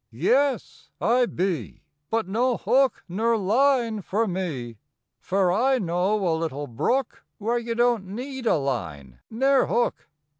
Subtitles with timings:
[0.09, 4.77] Yes, I be, But no hook ner line fer me,
[5.19, 10.07] Fer I know a little brook Where ye don t need a line ner hook.